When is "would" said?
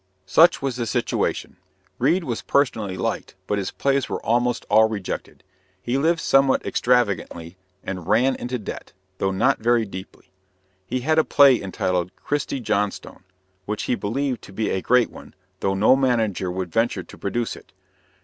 16.49-16.71